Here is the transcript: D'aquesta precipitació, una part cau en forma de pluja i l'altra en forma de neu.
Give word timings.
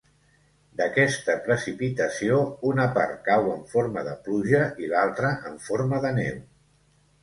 D'aquesta 0.79 1.35
precipitació, 1.47 2.41
una 2.71 2.89
part 2.97 3.23
cau 3.31 3.53
en 3.55 3.63
forma 3.77 4.07
de 4.11 4.19
pluja 4.27 4.67
i 4.89 4.93
l'altra 4.97 5.37
en 5.53 5.65
forma 5.71 6.07
de 6.11 6.19
neu. 6.23 6.47